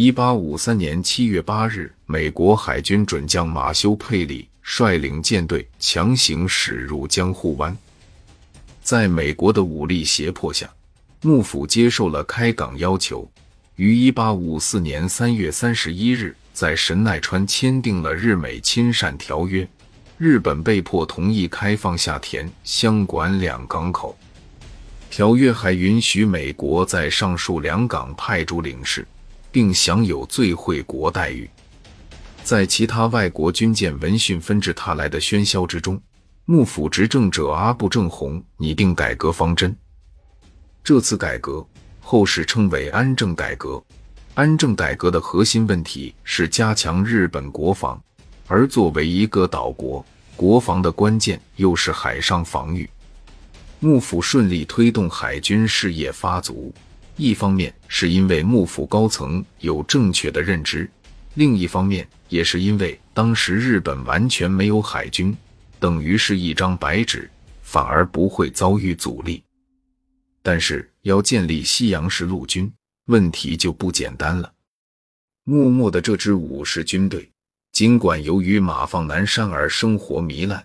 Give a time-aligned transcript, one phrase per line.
[0.00, 7.76] 一八五三年七月八日，美国海军准将马修·佩里率领舰队强行驶入江户湾。
[8.80, 10.70] 在美国的武力胁迫下，
[11.22, 13.28] 幕府接受了开港要求，
[13.74, 19.68] 于一八五四年三月三十一日在神奈川签订了日美亲善条约。
[20.16, 24.16] 日本被迫同意开放下田、香管两港口。
[25.10, 29.04] 条约还允许美国在上述两港派驻领事。
[29.50, 31.48] 并享有最惠国待遇。
[32.42, 36.00] 在其他外国军舰闻讯纷至沓来的喧嚣之中，
[36.46, 39.76] 幕府执政者阿部正弘拟定改革方针。
[40.82, 41.66] 这次改革
[42.00, 43.82] 后世称为安政改革。
[44.32, 48.00] 安政改革的核心问题是加强日本国防，
[48.46, 50.02] 而作为一个岛国，
[50.36, 52.88] 国防的关键又是海上防御。
[53.80, 56.72] 幕府顺利推动海军事业发足。
[57.18, 60.88] 一方面是因为幕府高层有正确的认知，
[61.34, 65.36] 另一方面也是因为当时日本完全没有海军，
[65.80, 67.28] 等于是一张白纸，
[67.60, 69.42] 反而不会遭遇阻力。
[70.44, 72.72] 但是要建立西洋式陆军，
[73.06, 74.52] 问题就不简单了。
[75.42, 77.28] 幕末的这支武士军队，
[77.72, 80.64] 尽管由于马放南山而生活糜烂，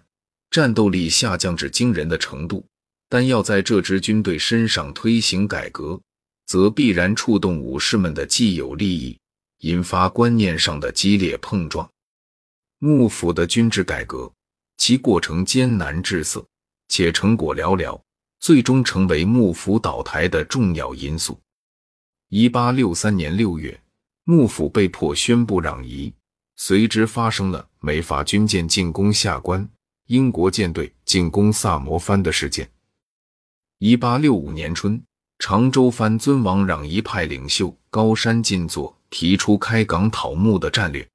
[0.51, 2.63] 战斗力下降至惊人的程度，
[3.09, 5.99] 但要在这支军队身上推行改革。
[6.53, 9.17] 则必然触动武士们的既有利益，
[9.61, 11.89] 引发观念上的激烈碰撞。
[12.77, 14.31] 幕府的军制改革，
[14.77, 16.45] 其过程艰难滞涩，
[16.89, 17.99] 且成果寥寥，
[18.39, 21.39] 最终成为幕府倒台的重要因素。
[22.29, 23.81] 一八六三年六月，
[24.23, 26.13] 幕府被迫宣布攘夷，
[26.55, 29.67] 随之发生了美法军舰进攻下关、
[30.05, 32.69] 英国舰队进攻萨摩藩的事件。
[33.79, 35.03] 一八六五年春。
[35.45, 41.05] 常州藩尊王攘夷派领袖高山进作提出开港讨木的战略，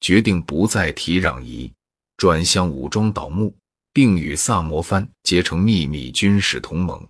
[0.00, 1.72] 决定不再提攘夷，
[2.16, 3.54] 转向武装倒木，
[3.92, 7.00] 并与萨摩藩结成秘密军事同盟。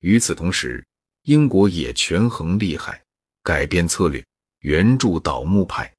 [0.00, 0.82] 与此同时，
[1.24, 2.98] 英国也权衡利害，
[3.42, 4.24] 改变策略，
[4.60, 5.92] 援助倒木派。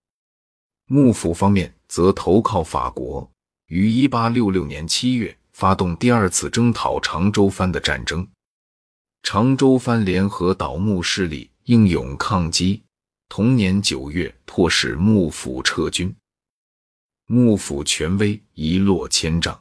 [0.87, 3.29] 幕府方面则投靠法国，
[3.67, 8.27] 于一八六六年七月发动第二次征讨常州藩的战争。
[9.27, 12.83] 常州藩联合倒幕势力英勇抗击，
[13.27, 16.15] 同年九月迫使幕府撤军，
[17.25, 19.59] 幕府权威一落千丈。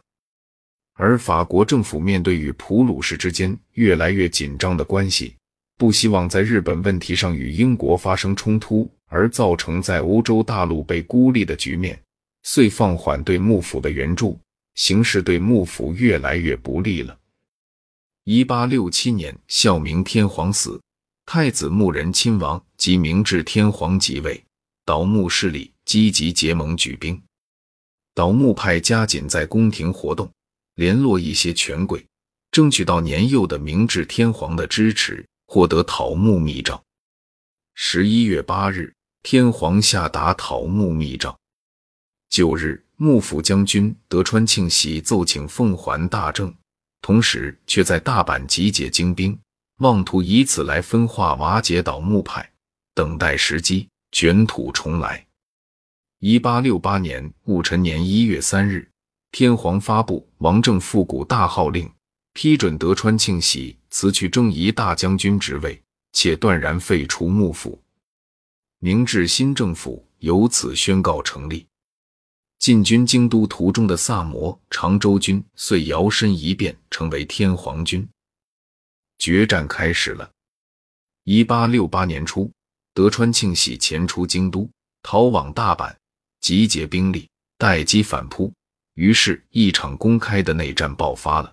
[0.93, 5.35] 而法国政府面对与普鲁士之间越来越紧张的关系，
[5.79, 11.99] 不希望在日本问题上与英国发生冲突，而造成在欧洲大陆被孤立的局面，
[12.43, 14.39] 遂放缓对幕府的援助，
[14.75, 17.19] 形势对幕府越来越不利了。
[18.27, 20.81] 一八六七年，孝明天皇死，
[21.27, 24.43] 太子穆仁亲王及明治天皇即位，
[24.87, 27.23] 倒幕势力积极结盟举兵。
[28.15, 30.31] 倒幕派加紧在宫廷活动，
[30.77, 32.03] 联络一些权贵，
[32.51, 36.83] 争取到年幼的明治天皇的支持，获得讨幕密诏。
[37.75, 41.39] 十一月八日，天皇下达讨幕密诏。
[42.31, 46.55] 九日，幕府将军德川庆喜奏请奉还大政。
[47.05, 49.39] 同时，却在大阪集结精兵，
[49.81, 52.51] 妄图以此来分化瓦解倒幕派，
[52.95, 55.27] 等待时机卷土重来。
[56.21, 58.89] 一八六八年戊辰年一月三日，
[59.33, 61.93] 天皇发布王政复古大号令，
[62.33, 65.79] 批准德川庆喜辞去征夷大将军职位，
[66.15, 67.79] 且断然废除幕府。
[68.79, 71.67] 明治新政府由此宣告成立。
[72.65, 78.09] 进军京都途中的萨摩长州军遂摇身一变成为天皇军，
[79.19, 80.31] 决战开始了。
[81.25, 82.51] 一八六八年初，
[82.95, 84.67] 德川庆喜前出京都，
[85.03, 85.95] 逃往大阪，
[86.41, 88.51] 集结兵力，待机反扑。
[88.95, 91.53] 于是，一场公开的内战爆发了。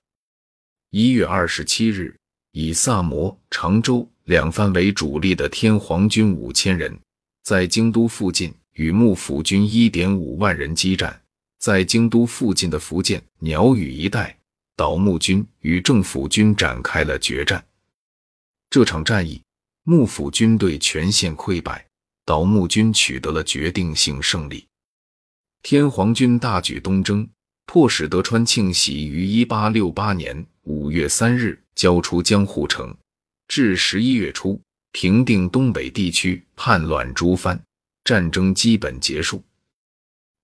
[0.92, 2.18] 一月二十七日，
[2.54, 6.98] 以萨摩、长州两藩为主力的天皇军五千人，
[7.44, 8.54] 在京都附近。
[8.74, 11.22] 与幕府军一点五万人激战，
[11.60, 14.38] 在京都附近的福建鸟羽一带，
[14.76, 17.64] 倒幕军与政府军展开了决战。
[18.70, 19.42] 这场战役，
[19.84, 21.86] 幕府军队全线溃败，
[22.26, 24.66] 倒幕军取得了决定性胜利。
[25.62, 27.28] 天皇军大举东征，
[27.66, 32.96] 迫使德川庆喜于一八六八年五月三日交出江户城，
[33.48, 34.60] 至十一月初
[34.92, 37.62] 平定东北地区叛乱诸藩。
[38.04, 39.44] 战争基本结束。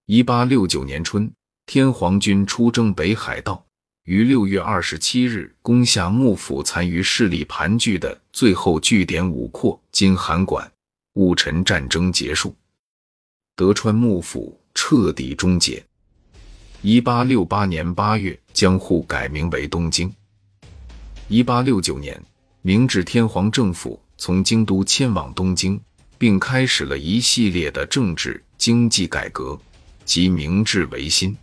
[0.06, 1.32] 一八六九年春，
[1.66, 3.66] 天皇军出征北海道，
[4.04, 10.72] 于六月二十七日攻下幕府残余势力盘踞的最后据点五廓（今函馆）。
[11.18, 12.56] 戊辰战争结束，
[13.56, 15.84] 德川幕府彻底终结。
[16.84, 20.14] 一八六八年八月，江户改名为东京。
[21.28, 22.24] 一八六九年，
[22.62, 25.82] 明治天皇政府从京都迁往东京，
[26.18, 29.60] 并开始了一系列的政治经济改革，
[30.04, 31.36] 即明治维新。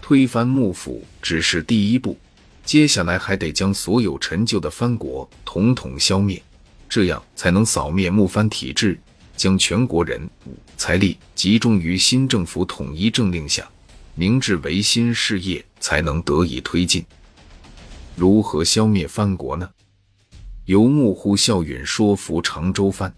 [0.00, 2.18] 推翻幕府只是第一步，
[2.64, 6.42] 接下来还得将所有陈旧的藩国统统消灭，
[6.88, 9.00] 这样才能扫灭幕藩体制，
[9.36, 10.28] 将全国人
[10.76, 13.66] 财力集中于新政府统一政令下，
[14.14, 17.04] 明治维新事业才能得以推进。
[18.14, 19.70] 如何消灭藩国呢？
[20.66, 23.12] 由幕户孝允说服长州藩，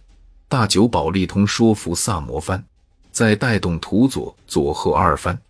[0.48, 2.62] 大久保利通说服萨摩藩，
[3.10, 5.40] 再带动土佐佐贺二藩。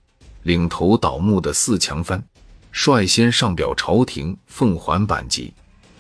[0.45, 2.23] 领头倒幕的四强藩
[2.71, 5.53] 率先上表朝廷奉还版籍，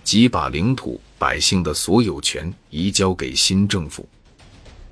[0.02, 4.06] 即把领土百姓的所有权移交给新政府。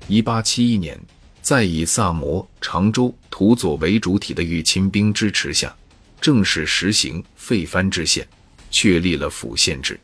[0.07, 0.99] 一八七一年，
[1.41, 5.75] 在以萨摩、长州、土佐为主体的御亲兵支持下，
[6.19, 8.27] 正式实行废藩置县，
[8.69, 9.99] 确立了府县制。